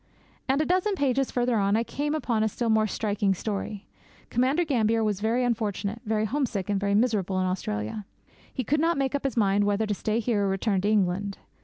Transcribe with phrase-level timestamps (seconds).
[0.47, 3.85] And a dozen pages farther on I came upon a still more striking story.
[4.31, 8.07] Commander Gambier was very unfortunate, very homesick, and very miserable in Australia.
[8.51, 11.37] He could not make up his mind whether to stay here or return to England.